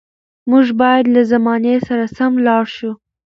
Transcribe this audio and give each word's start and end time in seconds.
موږ 0.49 0.65
باید 0.81 1.05
له 1.15 1.21
زمانې 1.31 1.75
سره 1.87 2.05
سم 2.17 2.31
لاړ 2.47 2.63
شو. 2.75 2.91